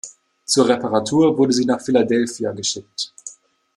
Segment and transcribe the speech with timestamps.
[0.45, 3.13] Zur Reparatur wurde sie nach Philadelphia geschickt.